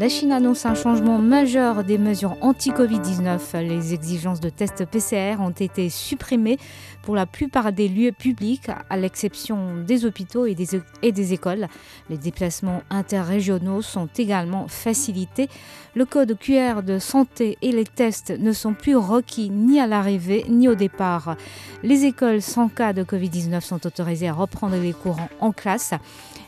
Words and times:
La 0.00 0.08
Chine 0.08 0.32
annonce 0.32 0.64
un 0.64 0.74
changement 0.74 1.18
majeur 1.18 1.84
des 1.84 1.98
mesures 1.98 2.38
anti-Covid-19. 2.40 3.60
Les 3.60 3.92
exigences 3.92 4.40
de 4.40 4.48
tests 4.48 4.86
PCR 4.86 5.36
ont 5.40 5.50
été 5.50 5.90
supprimées 5.90 6.56
pour 7.02 7.14
la 7.14 7.26
plupart 7.26 7.70
des 7.70 7.86
lieux 7.86 8.12
publics, 8.12 8.70
à 8.88 8.96
l'exception 8.96 9.76
des 9.86 10.06
hôpitaux 10.06 10.46
et 10.46 10.54
des, 10.54 11.34
écoles. 11.34 11.68
Les 12.08 12.16
déplacements 12.16 12.80
interrégionaux 12.88 13.82
sont 13.82 14.08
également 14.16 14.68
facilités. 14.68 15.50
Le 15.94 16.06
code 16.06 16.38
QR 16.38 16.82
de 16.82 16.98
santé 16.98 17.58
et 17.60 17.70
les 17.70 17.84
tests 17.84 18.30
ne 18.30 18.52
sont 18.52 18.72
plus 18.72 18.96
requis 18.96 19.50
ni 19.50 19.80
à 19.80 19.86
l'arrivée 19.86 20.46
ni 20.48 20.66
au 20.66 20.76
départ. 20.76 21.36
Les 21.82 22.06
écoles 22.06 22.40
sans 22.40 22.68
cas 22.68 22.94
de 22.94 23.02
Covid-19 23.04 23.60
sont 23.60 23.86
autorisées 23.86 24.30
à 24.30 24.32
reprendre 24.32 24.76
les 24.76 24.94
courants 24.94 25.28
en 25.40 25.52
classe. 25.52 25.92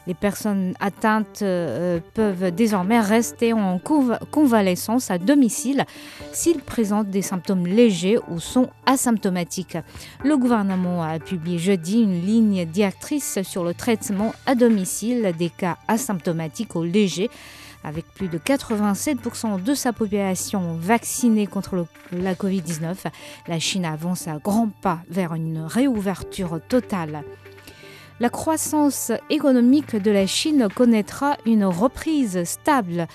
Les 0.06 0.14
personnes 0.14 0.74
atteintes 0.80 1.42
euh, 1.42 2.00
peuvent 2.14 2.50
désormais 2.50 2.98
rester 3.00 3.52
en 3.52 3.78
conv- 3.78 4.18
convalescence 4.30 5.10
à 5.12 5.18
domicile 5.18 5.84
s'ils 6.32 6.60
présentent 6.60 7.08
des 7.10 7.22
symptômes 7.22 7.66
légers 7.66 8.18
ou 8.28 8.40
sont 8.40 8.68
asymptomatiques. 8.86 9.78
Le 10.24 10.36
gouvernement 10.36 11.02
a 11.04 11.18
publié 11.20 11.58
jeudi 11.58 12.02
une 12.02 12.20
ligne 12.20 12.64
directrice 12.64 13.40
sur 13.42 13.62
le 13.62 13.74
traitement 13.74 14.34
à 14.46 14.54
domicile 14.56 15.32
des 15.38 15.50
cas 15.50 15.76
asymptomatiques 15.86 16.74
ou 16.74 16.82
légers. 16.82 17.30
Avec 17.84 18.04
plus 18.14 18.28
de 18.28 18.38
87% 18.38 19.60
de 19.60 19.74
sa 19.74 19.92
population 19.92 20.76
vaccinée 20.78 21.48
contre 21.48 21.84
la 22.12 22.34
Covid-19, 22.34 22.94
la 23.48 23.58
Chine 23.58 23.84
avance 23.84 24.28
à 24.28 24.38
grands 24.38 24.70
pas 24.82 25.00
vers 25.10 25.34
une 25.34 25.62
réouverture 25.66 26.60
totale. 26.68 27.24
La 28.22 28.30
croissance 28.30 29.10
économique 29.30 29.96
de 29.96 30.12
la 30.12 30.28
Chine 30.28 30.68
connaîtra 30.72 31.36
une 31.44 31.64
reprise 31.64 32.44
stable 32.44 33.08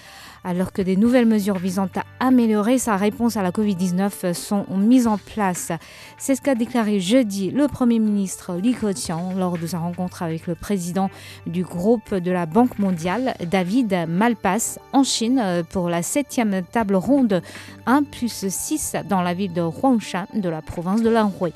alors 0.43 0.73
que 0.73 0.81
des 0.81 0.97
nouvelles 0.97 1.25
mesures 1.25 1.59
visant 1.59 1.87
à 1.95 2.03
améliorer 2.19 2.77
sa 2.77 2.97
réponse 2.97 3.37
à 3.37 3.41
la 3.41 3.51
Covid-19 3.51 4.33
sont 4.33 4.65
mises 4.75 5.07
en 5.07 5.17
place. 5.17 5.71
C'est 6.17 6.35
ce 6.35 6.41
qu'a 6.41 6.55
déclaré 6.55 6.99
jeudi 6.99 7.51
le 7.51 7.69
Premier 7.69 7.99
ministre 7.99 8.55
Li 8.55 8.75
Keqiang 8.75 9.37
lors 9.37 9.57
de 9.57 9.65
sa 9.65 9.79
rencontre 9.79 10.23
avec 10.23 10.45
le 10.45 10.55
président 10.55 11.09
du 11.45 11.63
groupe 11.63 12.13
de 12.13 12.31
la 12.31 12.45
Banque 12.45 12.77
mondiale, 12.77 13.33
David 13.49 14.07
Malpass, 14.09 14.77
en 14.91 15.05
Chine 15.05 15.63
pour 15.69 15.87
la 15.87 16.03
septième 16.03 16.63
table 16.63 16.95
ronde 16.95 17.41
1 17.85 18.03
plus 18.03 18.49
6 18.49 18.97
dans 19.07 19.21
la 19.21 19.33
ville 19.33 19.53
de 19.53 19.61
Huangshan 19.61 20.25
de 20.33 20.49
la 20.49 20.61
province 20.61 21.01
de 21.01 21.09
l'Anhui. 21.09 21.53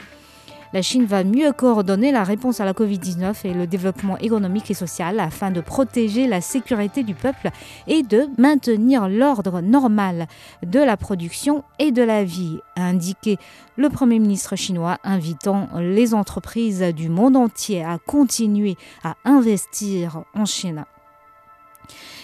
La 0.74 0.82
Chine 0.82 1.04
va 1.04 1.26
mieux 1.26 1.52
coordonner 1.52 2.14
la 2.14 2.24
réponse 2.24 2.62
à 2.62 2.66
la 2.66 2.72
Covid-19 2.72 3.46
et 3.46 3.54
le 3.54 3.68
développement 3.68 4.18
économique 4.20 4.72
et 4.72 4.74
social 4.74 5.20
afin 5.20 5.52
de 5.52 5.60
protéger 5.60 6.28
la 6.28 6.40
sécurité 6.40 7.04
du 7.04 7.14
peuple 7.14 7.50
et 7.88 8.04
de 8.04 8.28
maintenir 8.38 9.10
l'ordre 9.10 9.60
normal 9.60 10.28
de 10.66 10.80
la 10.80 10.96
production 10.96 11.66
et 11.78 11.92
de 11.92 12.02
la 12.02 12.24
vie, 12.24 12.60
a 12.78 12.84
indiqué 12.84 13.38
le 13.76 13.90
Premier 13.90 14.20
ministre 14.20 14.56
chinois, 14.56 14.98
invitant 15.04 15.68
les 15.78 16.14
entreprises 16.14 16.82
du 16.96 17.10
monde 17.10 17.36
entier 17.36 17.84
à 17.84 17.98
continuer 17.98 18.78
à 19.04 19.16
investir 19.26 20.24
en 20.34 20.46
Chine. 20.46 20.86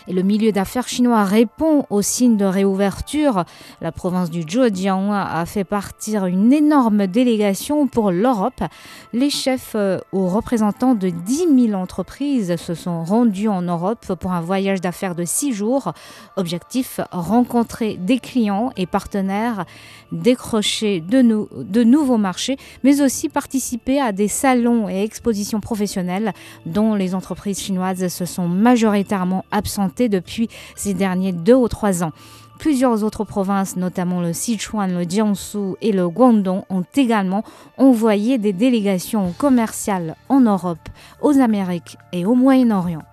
Et 0.09 0.13
le 0.13 0.21
milieu 0.21 0.53
d'affaires 0.53 0.87
chinois 0.87 1.25
répond 1.25 1.85
aux 1.89 2.01
signes 2.01 2.37
de 2.37 2.45
réouverture. 2.45 3.43
La 3.81 3.91
province 3.91 4.29
du 4.29 4.43
Zhejiang 4.43 5.11
a 5.11 5.45
fait 5.45 5.65
partir 5.65 6.25
une 6.27 6.53
énorme 6.53 7.07
délégation 7.07 7.87
pour 7.87 8.11
l'Europe. 8.11 8.63
Les 9.11 9.29
chefs 9.29 9.73
euh, 9.75 9.99
aux 10.13 10.29
représentants 10.29 10.95
de 10.95 11.09
10 11.09 11.67
000 11.71 11.73
entreprises 11.73 12.55
se 12.55 12.73
sont 12.73 13.03
rendus 13.03 13.49
en 13.49 13.61
Europe 13.61 14.13
pour 14.17 14.31
un 14.31 14.39
voyage 14.39 14.79
d'affaires 14.79 15.13
de 15.13 15.25
six 15.25 15.51
jours. 15.51 15.91
Objectif 16.37 17.01
rencontrer 17.11 17.97
des 17.97 18.19
clients 18.19 18.71
et 18.77 18.85
partenaires, 18.85 19.65
décrocher 20.13 21.01
de 21.01 21.83
nouveaux 21.83 22.17
marchés, 22.17 22.55
mais 22.85 23.01
aussi 23.01 23.27
participer 23.27 23.99
à 23.99 24.13
des 24.13 24.29
salons 24.29 24.87
et 24.87 25.03
expositions 25.03 25.59
professionnelles 25.59 26.31
dont 26.65 26.95
les 26.95 27.13
entreprises 27.13 27.59
chinoises 27.59 28.07
se 28.07 28.25
sont 28.25 28.47
majoritairement 28.47 29.43
absentées 29.51 29.96
depuis 30.05 30.49
ces 30.75 30.93
derniers 30.93 31.33
deux 31.33 31.55
ou 31.55 31.67
trois 31.67 32.03
ans. 32.03 32.11
Plusieurs 32.59 33.03
autres 33.03 33.23
provinces, 33.23 33.75
notamment 33.75 34.21
le 34.21 34.33
Sichuan, 34.33 34.91
le 34.91 35.03
Jiangsu 35.07 35.75
et 35.81 35.91
le 35.91 36.09
Guangdong, 36.09 36.63
ont 36.69 36.85
également 36.95 37.43
envoyé 37.77 38.37
des 38.37 38.53
délégations 38.53 39.33
commerciales 39.37 40.15
en 40.27 40.39
Europe, 40.39 40.89
aux 41.21 41.37
Amériques 41.39 41.97
et 42.13 42.25
au 42.25 42.33
Moyen-Orient. 42.33 43.03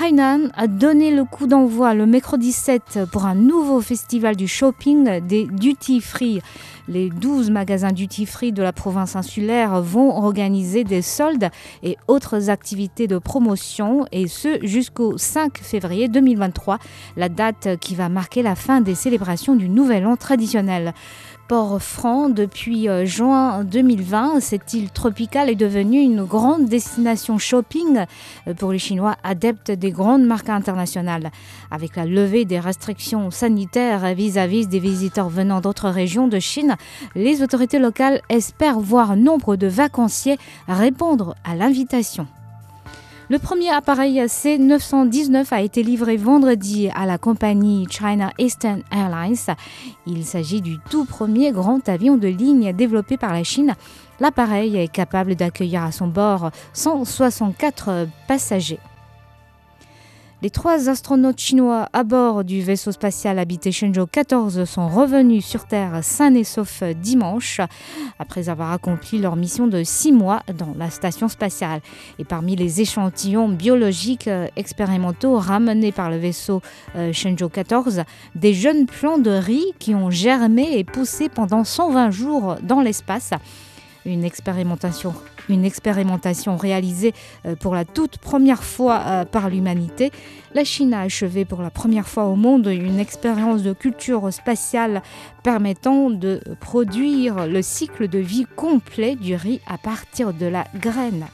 Hainan 0.00 0.50
a 0.54 0.68
donné 0.68 1.10
le 1.10 1.24
coup 1.24 1.48
d'envoi 1.48 1.92
le 1.92 2.06
mercredi 2.06 2.52
7 2.52 3.00
pour 3.10 3.26
un 3.26 3.34
nouveau 3.34 3.80
festival 3.80 4.36
du 4.36 4.46
shopping 4.46 5.20
des 5.26 5.46
duty 5.46 6.00
free. 6.00 6.40
Les 6.86 7.10
12 7.10 7.50
magasins 7.50 7.90
duty 7.90 8.24
free 8.24 8.52
de 8.52 8.62
la 8.62 8.72
province 8.72 9.16
insulaire 9.16 9.82
vont 9.82 10.16
organiser 10.16 10.84
des 10.84 11.02
soldes 11.02 11.50
et 11.82 11.96
autres 12.06 12.48
activités 12.48 13.08
de 13.08 13.18
promotion 13.18 14.06
et 14.12 14.28
ce 14.28 14.64
jusqu'au 14.64 15.18
5 15.18 15.58
février 15.58 16.08
2023, 16.08 16.78
la 17.16 17.28
date 17.28 17.76
qui 17.80 17.96
va 17.96 18.08
marquer 18.08 18.42
la 18.42 18.54
fin 18.54 18.80
des 18.80 18.94
célébrations 18.94 19.56
du 19.56 19.68
Nouvel 19.68 20.06
An 20.06 20.16
traditionnel. 20.16 20.94
Port-Franc, 21.48 22.28
depuis 22.28 22.90
euh, 22.90 23.06
juin 23.06 23.64
2020, 23.64 24.40
cette 24.40 24.74
île 24.74 24.90
tropicale 24.90 25.48
est 25.48 25.54
devenue 25.54 26.00
une 26.00 26.24
grande 26.24 26.66
destination 26.66 27.38
shopping 27.38 28.04
euh, 28.46 28.52
pour 28.52 28.70
les 28.70 28.78
Chinois 28.78 29.16
adeptes 29.24 29.70
des 29.70 29.90
grandes 29.90 30.26
marques 30.26 30.50
internationales. 30.50 31.30
Avec 31.70 31.96
la 31.96 32.04
levée 32.04 32.44
des 32.44 32.60
restrictions 32.60 33.30
sanitaires 33.30 34.14
vis-à-vis 34.14 34.68
des 34.68 34.78
visiteurs 34.78 35.30
venant 35.30 35.62
d'autres 35.62 35.88
régions 35.88 36.28
de 36.28 36.38
Chine, 36.38 36.76
les 37.14 37.42
autorités 37.42 37.78
locales 37.78 38.20
espèrent 38.28 38.78
voir 38.78 39.16
nombre 39.16 39.56
de 39.56 39.68
vacanciers 39.68 40.36
répondre 40.68 41.34
à 41.44 41.56
l'invitation. 41.56 42.26
Le 43.30 43.38
premier 43.38 43.68
appareil 43.68 44.18
C919 44.20 45.48
a 45.50 45.60
été 45.60 45.82
livré 45.82 46.16
vendredi 46.16 46.88
à 46.94 47.04
la 47.04 47.18
compagnie 47.18 47.86
China 47.90 48.32
Eastern 48.38 48.82
Airlines. 48.90 49.54
Il 50.06 50.24
s'agit 50.24 50.62
du 50.62 50.78
tout 50.90 51.04
premier 51.04 51.52
grand 51.52 51.86
avion 51.90 52.16
de 52.16 52.28
ligne 52.28 52.72
développé 52.72 53.18
par 53.18 53.34
la 53.34 53.44
Chine. 53.44 53.74
L'appareil 54.18 54.78
est 54.78 54.88
capable 54.88 55.34
d'accueillir 55.34 55.82
à 55.82 55.92
son 55.92 56.06
bord 56.06 56.50
164 56.72 58.08
passagers. 58.26 58.80
Les 60.40 60.50
trois 60.50 60.88
astronautes 60.88 61.40
chinois 61.40 61.88
à 61.92 62.04
bord 62.04 62.44
du 62.44 62.62
vaisseau 62.62 62.92
spatial 62.92 63.40
habité 63.40 63.72
Shenzhou 63.72 64.06
14 64.06 64.64
sont 64.66 64.88
revenus 64.88 65.44
sur 65.44 65.66
Terre 65.66 65.98
sains 66.04 66.32
et 66.34 66.44
saufs 66.44 66.84
dimanche, 66.94 67.60
après 68.20 68.48
avoir 68.48 68.70
accompli 68.70 69.18
leur 69.18 69.34
mission 69.34 69.66
de 69.66 69.82
six 69.82 70.12
mois 70.12 70.44
dans 70.56 70.76
la 70.78 70.90
station 70.90 71.26
spatiale. 71.26 71.80
Et 72.20 72.24
parmi 72.24 72.54
les 72.54 72.80
échantillons 72.80 73.48
biologiques 73.48 74.28
euh, 74.28 74.46
expérimentaux 74.54 75.38
ramenés 75.38 75.90
par 75.90 76.08
le 76.08 76.18
vaisseau 76.18 76.62
euh, 76.94 77.12
Shenzhou 77.12 77.48
14, 77.48 78.04
des 78.36 78.54
jeunes 78.54 78.86
plants 78.86 79.18
de 79.18 79.32
riz 79.32 79.72
qui 79.80 79.96
ont 79.96 80.08
germé 80.08 80.78
et 80.78 80.84
poussé 80.84 81.28
pendant 81.28 81.64
120 81.64 82.12
jours 82.12 82.54
dans 82.62 82.80
l'espace. 82.80 83.32
Une 84.06 84.22
expérimentation, 84.22 85.14
une 85.48 85.64
expérimentation 85.64 86.56
réalisée 86.56 87.12
euh, 87.46 87.56
pour 87.56 87.74
la 87.74 87.84
toute 87.84 88.18
première 88.18 88.64
fois 88.64 89.02
euh, 89.06 89.24
par 89.24 89.48
l'humanité. 89.50 90.10
La 90.54 90.64
Chine 90.64 90.94
a 90.94 91.02
achevé 91.02 91.44
pour 91.44 91.62
la 91.62 91.70
première 91.70 92.08
fois 92.08 92.24
au 92.24 92.36
monde 92.36 92.66
une 92.66 92.98
expérience 92.98 93.62
de 93.62 93.72
culture 93.72 94.32
spatiale 94.32 95.02
permettant 95.42 96.10
de 96.10 96.40
produire 96.60 97.46
le 97.46 97.62
cycle 97.62 98.08
de 98.08 98.18
vie 98.18 98.46
complet 98.56 99.14
du 99.14 99.34
riz 99.34 99.60
à 99.66 99.78
partir 99.78 100.32
de 100.32 100.46
la 100.46 100.64
graine. 100.74 101.26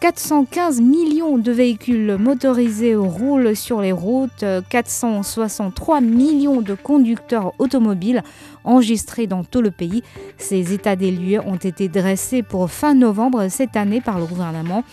415 0.00 0.82
millions 0.82 1.38
de 1.38 1.50
véhicules 1.50 2.16
motorisés 2.18 2.94
roulent 2.94 3.56
sur 3.56 3.80
les 3.80 3.92
routes, 3.92 4.44
463 4.68 6.02
millions 6.02 6.60
de 6.60 6.74
conducteurs 6.74 7.54
automobiles 7.58 8.22
enregistrés 8.64 9.26
dans 9.26 9.42
tout 9.42 9.62
le 9.62 9.70
pays. 9.70 10.02
Ces 10.36 10.74
états 10.74 10.96
des 10.96 11.10
lieux 11.10 11.40
ont 11.40 11.56
été 11.56 11.88
dressés 11.88 12.42
pour 12.42 12.70
fin 12.70 12.94
novembre 12.94 13.48
cette 13.48 13.74
année 13.74 14.02
par 14.02 14.18
le 14.18 14.26
gouvernement. 14.26 14.84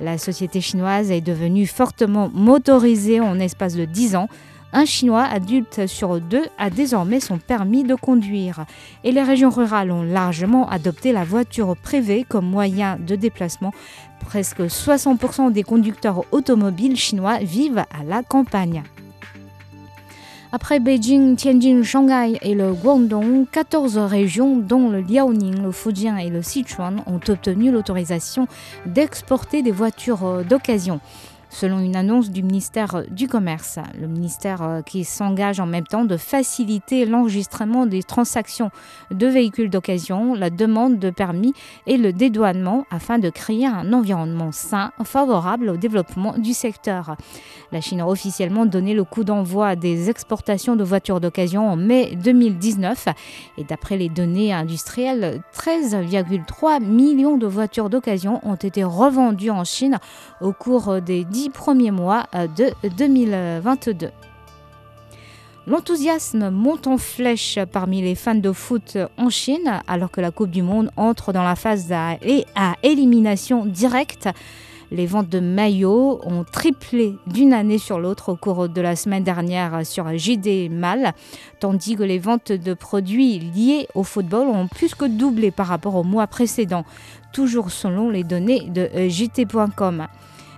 La 0.00 0.18
société 0.18 0.60
chinoise 0.60 1.10
est 1.10 1.22
devenue 1.22 1.66
fortement 1.66 2.30
motorisée 2.34 3.20
en 3.20 3.38
espace 3.38 3.74
de 3.74 3.86
10 3.86 4.16
ans. 4.16 4.28
Un 4.74 4.86
Chinois 4.86 5.24
adulte 5.24 5.86
sur 5.86 6.18
deux 6.18 6.46
a 6.56 6.70
désormais 6.70 7.20
son 7.20 7.36
permis 7.36 7.84
de 7.84 7.94
conduire. 7.94 8.64
Et 9.04 9.12
les 9.12 9.22
régions 9.22 9.50
rurales 9.50 9.90
ont 9.90 10.02
largement 10.02 10.66
adopté 10.68 11.12
la 11.12 11.24
voiture 11.24 11.76
privée 11.76 12.24
comme 12.26 12.46
moyen 12.46 12.96
de 12.96 13.14
déplacement. 13.14 13.72
Presque 14.20 14.60
60% 14.60 15.52
des 15.52 15.62
conducteurs 15.62 16.24
automobiles 16.32 16.96
chinois 16.96 17.38
vivent 17.40 17.84
à 17.90 18.02
la 18.04 18.22
campagne. 18.22 18.82
Après 20.54 20.80
Beijing, 20.80 21.36
Tianjin, 21.36 21.82
Shanghai 21.82 22.38
et 22.42 22.54
le 22.54 22.72
Guangdong, 22.72 23.46
14 23.50 23.96
régions, 23.98 24.56
dont 24.56 24.90
le 24.90 25.00
Liaoning, 25.00 25.62
le 25.62 25.72
Fujian 25.72 26.16
et 26.16 26.28
le 26.28 26.42
Sichuan, 26.42 27.02
ont 27.06 27.20
obtenu 27.28 27.70
l'autorisation 27.70 28.46
d'exporter 28.84 29.62
des 29.62 29.70
voitures 29.70 30.44
d'occasion 30.44 31.00
selon 31.52 31.78
une 31.80 31.96
annonce 31.96 32.30
du 32.30 32.42
ministère 32.42 33.04
du 33.10 33.28
Commerce. 33.28 33.78
Le 34.00 34.08
ministère 34.08 34.62
euh, 34.62 34.82
qui 34.82 35.04
s'engage 35.04 35.60
en 35.60 35.66
même 35.66 35.86
temps 35.86 36.04
de 36.04 36.16
faciliter 36.16 37.04
l'enregistrement 37.04 37.86
des 37.86 38.02
transactions 38.02 38.70
de 39.10 39.26
véhicules 39.26 39.70
d'occasion, 39.70 40.34
la 40.34 40.50
demande 40.50 40.98
de 40.98 41.10
permis 41.10 41.52
et 41.86 41.98
le 41.98 42.12
dédouanement 42.12 42.86
afin 42.90 43.18
de 43.18 43.28
créer 43.28 43.66
un 43.66 43.92
environnement 43.92 44.50
sain 44.50 44.92
favorable 45.04 45.68
au 45.68 45.76
développement 45.76 46.38
du 46.38 46.54
secteur. 46.54 47.16
La 47.70 47.80
Chine 47.80 48.00
a 48.00 48.08
officiellement 48.08 48.66
donné 48.66 48.94
le 48.94 49.04
coup 49.04 49.22
d'envoi 49.22 49.76
des 49.76 50.08
exportations 50.08 50.74
de 50.74 50.84
voitures 50.84 51.20
d'occasion 51.20 51.68
en 51.68 51.76
mai 51.76 52.16
2019 52.16 53.08
et 53.58 53.64
d'après 53.64 53.98
les 53.98 54.08
données 54.08 54.52
industrielles, 54.52 55.42
13,3 55.54 56.82
millions 56.82 57.36
de 57.36 57.46
voitures 57.46 57.90
d'occasion 57.90 58.40
ont 58.42 58.54
été 58.54 58.84
revendues 58.84 59.50
en 59.50 59.64
Chine 59.64 59.98
au 60.40 60.52
cours 60.52 61.00
des 61.02 61.24
10 61.24 61.41
premiers 61.50 61.90
mois 61.90 62.26
euh, 62.34 62.46
de 62.46 62.72
2022. 62.96 64.10
L'enthousiasme 65.66 66.50
monte 66.50 66.88
en 66.88 66.98
flèche 66.98 67.58
parmi 67.70 68.02
les 68.02 68.16
fans 68.16 68.34
de 68.34 68.50
foot 68.50 68.98
en 69.16 69.30
Chine 69.30 69.80
alors 69.86 70.10
que 70.10 70.20
la 70.20 70.32
Coupe 70.32 70.50
du 70.50 70.62
Monde 70.62 70.90
entre 70.96 71.32
dans 71.32 71.44
la 71.44 71.54
phase 71.54 71.92
à, 71.92 72.16
à 72.56 72.74
élimination 72.82 73.64
directe. 73.64 74.28
Les 74.90 75.06
ventes 75.06 75.30
de 75.30 75.40
maillots 75.40 76.20
ont 76.24 76.44
triplé 76.44 77.14
d'une 77.26 77.54
année 77.54 77.78
sur 77.78 77.98
l'autre 77.98 78.32
au 78.32 78.36
cours 78.36 78.68
de 78.68 78.80
la 78.82 78.94
semaine 78.94 79.24
dernière 79.24 79.86
sur 79.86 80.06
JD 80.14 80.70
Mal, 80.70 81.14
tandis 81.60 81.96
que 81.96 82.02
les 82.02 82.18
ventes 82.18 82.52
de 82.52 82.74
produits 82.74 83.38
liés 83.38 83.88
au 83.94 84.02
football 84.02 84.48
ont 84.48 84.68
plus 84.68 84.94
que 84.94 85.06
doublé 85.06 85.50
par 85.50 85.68
rapport 85.68 85.94
au 85.94 86.04
mois 86.04 86.26
précédent, 86.26 86.84
toujours 87.32 87.70
selon 87.70 88.10
les 88.10 88.22
données 88.22 88.68
de 88.68 88.90
JT.com. 89.08 90.08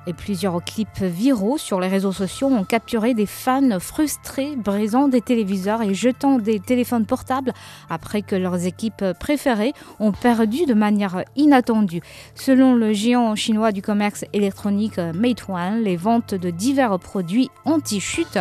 Et 0.06 0.12
plusieurs 0.12 0.62
clips 0.62 1.02
viraux 1.02 1.56
sur 1.56 1.80
les 1.80 1.88
réseaux 1.88 2.12
sociaux 2.12 2.48
ont 2.48 2.64
capturé 2.64 3.14
des 3.14 3.24
fans 3.26 3.80
frustrés, 3.80 4.54
brisant 4.56 5.08
des 5.08 5.22
téléviseurs 5.22 5.82
et 5.82 5.94
jetant 5.94 6.38
des 6.38 6.60
téléphones 6.60 7.06
portables 7.06 7.54
après 7.88 8.20
que 8.22 8.36
leurs 8.36 8.66
équipes 8.66 9.04
préférées 9.18 9.72
ont 10.00 10.12
perdu 10.12 10.66
de 10.66 10.74
manière 10.74 11.24
inattendue. 11.36 12.02
Selon 12.34 12.74
le 12.74 12.92
géant 12.92 13.34
chinois 13.34 13.72
du 13.72 13.80
commerce 13.80 14.26
électronique 14.32 14.98
Meituan, 14.98 15.80
les 15.82 15.96
ventes 15.96 16.34
de 16.34 16.50
divers 16.50 16.98
produits 16.98 17.48
anti-chute 17.64 18.38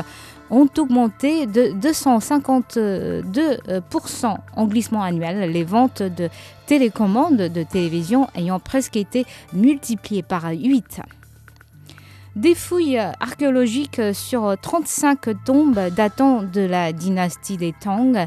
ont 0.49 0.67
augmenté 0.77 1.45
de 1.47 1.73
252% 1.79 4.35
en 4.55 4.67
glissement 4.67 5.01
annuel, 5.01 5.49
les 5.51 5.63
ventes 5.63 6.03
de 6.03 6.27
télécommandes 6.67 7.37
de 7.37 7.63
télévision 7.63 8.27
ayant 8.35 8.59
presque 8.59 8.97
été 8.97 9.25
multipliées 9.53 10.23
par 10.23 10.51
8. 10.51 11.01
Des 12.35 12.55
fouilles 12.55 12.97
archéologiques 13.19 14.01
sur 14.13 14.55
35 14.59 15.43
tombes 15.45 15.79
datant 15.95 16.41
de 16.41 16.61
la 16.61 16.91
dynastie 16.91 17.57
des 17.57 17.75
Tang, 17.79 18.25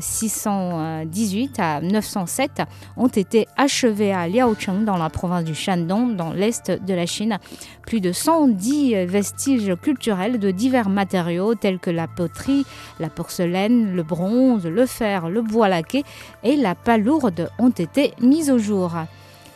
618 0.00 1.60
euh, 1.60 1.62
à 1.62 1.80
907, 1.80 2.62
ont 2.96 3.06
été 3.06 3.46
achevées 3.56 4.12
à 4.12 4.26
Liaocheng, 4.26 4.84
dans 4.84 4.96
la 4.96 5.08
province 5.08 5.44
du 5.44 5.54
Shandong, 5.54 6.16
dans 6.16 6.32
l'est 6.32 6.72
de 6.72 6.94
la 6.94 7.06
Chine. 7.06 7.38
Plus 7.86 8.00
de 8.00 8.10
110 8.10 9.06
vestiges 9.06 9.76
culturels 9.80 10.40
de 10.40 10.50
divers 10.50 10.88
matériaux 10.88 11.54
tels 11.54 11.78
que 11.78 11.90
la 11.90 12.08
poterie, 12.08 12.66
la 12.98 13.08
porcelaine, 13.08 13.94
le 13.94 14.02
bronze, 14.02 14.66
le 14.66 14.84
fer, 14.84 15.28
le 15.28 15.42
bois 15.42 15.68
laqué 15.68 16.02
et 16.42 16.56
la 16.56 16.74
palourde 16.74 17.50
ont 17.60 17.70
été 17.70 18.14
mis 18.20 18.50
au 18.50 18.58
jour. 18.58 18.90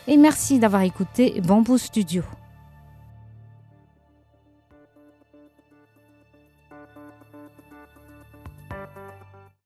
Et 0.06 0.17
merci 0.17 0.61
d'avoir 0.61 0.82
écouté 0.82 1.41
Bamboo 1.44 1.79
Studio. 1.79 2.23